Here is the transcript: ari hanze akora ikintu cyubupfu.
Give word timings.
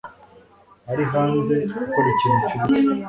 ari 0.91 1.03
hanze 1.11 1.55
akora 1.81 2.07
ikintu 2.15 2.39
cyubupfu. 2.47 2.77